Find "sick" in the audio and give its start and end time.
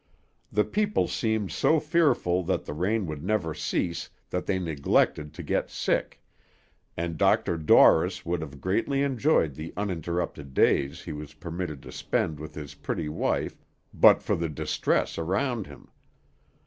5.69-6.19